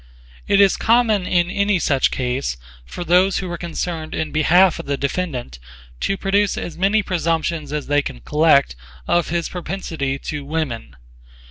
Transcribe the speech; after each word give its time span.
It 0.47 0.59
is 0.59 0.77
common 0.77 1.27
in 1.27 1.51
any 1.51 1.77
such 1.77 2.09
case 2.09 2.57
for 2.87 3.03
those 3.03 3.37
who 3.37 3.51
are 3.51 3.57
concerned 3.59 4.15
in 4.15 4.31
behalf 4.31 4.79
of 4.79 4.87
the 4.87 4.97
defendant 4.97 5.59
to 5.99 6.17
produce 6.17 6.57
as 6.57 6.75
many 6.75 7.03
presumptions 7.03 7.71
as 7.71 7.85
they 7.85 8.01
can 8.01 8.21
collect 8.21 8.75
of 9.07 9.29
his 9.29 9.47
propensity 9.47 10.17
to 10.17 10.43
women. 10.43 10.95